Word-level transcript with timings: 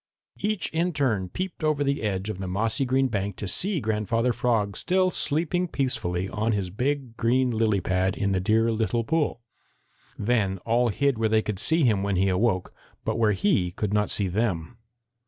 Each 0.39 0.67
in 0.73 0.93
turn 0.93 1.29
peeped 1.29 1.63
over 1.63 1.83
the 1.83 2.01
edge 2.01 2.27
of 2.31 2.39
the 2.39 2.47
mossy 2.47 2.85
green 2.85 3.07
bank 3.07 3.35
to 3.35 3.47
see 3.47 3.79
Grandfather 3.79 4.33
Frog 4.33 4.75
still 4.75 5.11
sleeping 5.11 5.67
peacefully 5.67 6.27
on 6.27 6.53
his 6.53 6.71
big 6.71 7.15
green 7.17 7.51
lily 7.51 7.81
pad 7.81 8.17
in 8.17 8.31
the 8.31 8.39
dear 8.39 8.71
little 8.71 9.03
pool. 9.03 9.43
Then 10.17 10.57
all 10.65 10.89
hid 10.89 11.19
where 11.19 11.29
they 11.29 11.43
could 11.43 11.59
see 11.59 11.83
him 11.83 12.01
when 12.01 12.15
he 12.15 12.29
awoke, 12.29 12.73
but 13.05 13.19
where 13.19 13.33
he 13.33 13.69
could 13.69 13.93
not 13.93 14.09
see 14.09 14.27
them. 14.27 14.79